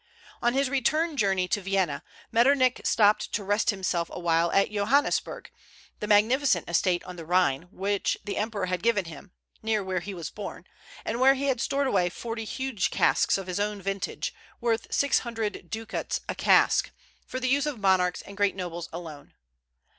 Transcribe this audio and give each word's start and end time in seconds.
On 0.41 0.53
his 0.55 0.67
return 0.67 1.15
journey 1.15 1.47
to 1.49 1.61
Vienna, 1.61 2.01
Metternich 2.31 2.81
stopped 2.85 3.31
to 3.33 3.43
rest 3.43 3.69
himself 3.69 4.09
a 4.11 4.17
while 4.19 4.51
at 4.51 4.71
Johannisberg, 4.71 5.51
the 5.99 6.07
magnificent 6.07 6.67
estate 6.67 7.03
on 7.03 7.17
the 7.17 7.23
Rhine 7.23 7.67
which 7.69 8.17
the 8.23 8.35
emperor 8.37 8.65
had 8.65 8.81
given 8.81 9.05
him, 9.05 9.31
near 9.61 9.83
where 9.83 9.99
he 9.99 10.15
was 10.15 10.31
born, 10.31 10.65
and 11.05 11.19
where 11.19 11.35
he 11.35 11.43
had 11.49 11.61
stored 11.61 11.85
away 11.85 12.09
forty 12.09 12.45
huge 12.45 12.89
casks 12.89 13.37
of 13.37 13.45
his 13.45 13.59
own 13.59 13.79
vintage, 13.79 14.33
worth 14.59 14.91
six 14.91 15.19
hundred 15.19 15.69
ducats 15.69 16.19
a 16.27 16.33
cask, 16.33 16.89
for 17.27 17.39
the 17.39 17.47
use 17.47 17.67
of 17.67 17.77
monarchs 17.77 18.23
and 18.23 18.35
great 18.37 18.55
nobles 18.55 18.89
alone. 18.91 19.35